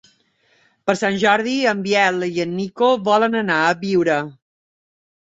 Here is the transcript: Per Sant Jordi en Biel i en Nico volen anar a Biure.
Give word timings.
Per 0.89 0.93
Sant 1.01 1.19
Jordi 1.23 1.53
en 1.71 1.83
Biel 1.87 2.17
i 2.29 2.41
en 2.45 2.55
Nico 2.61 2.89
volen 3.11 3.39
anar 3.43 3.59
a 3.67 3.77
Biure. 3.85 4.17